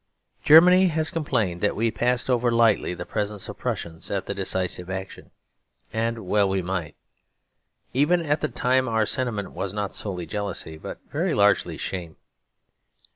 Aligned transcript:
Germany 0.43 0.87
has 0.87 1.11
complained 1.11 1.61
that 1.61 1.75
we 1.75 1.91
passed 1.91 2.27
over 2.27 2.49
lightly 2.49 2.95
the 2.95 3.05
presence 3.05 3.47
of 3.47 3.59
Prussians 3.59 4.09
at 4.09 4.25
the 4.25 4.33
decisive 4.33 4.89
action. 4.89 5.29
And 5.93 6.25
well 6.25 6.49
we 6.49 6.63
might. 6.63 6.95
Even 7.93 8.25
at 8.25 8.41
the 8.41 8.49
time 8.49 8.87
our 8.89 9.05
sentiment 9.05 9.51
was 9.51 9.75
not 9.75 9.93
solely 9.93 10.25
jealousy, 10.25 10.75
but 10.79 10.97
very 11.11 11.35
largely 11.35 11.77
shame. 11.77 12.15